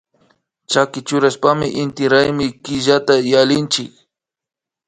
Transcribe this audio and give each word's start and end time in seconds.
Chaki 0.71 0.99
churashpami 1.07 1.67
inti 1.81 2.03
raymi 2.13 2.47
killata 2.63 3.15
yallinchik 3.31 3.91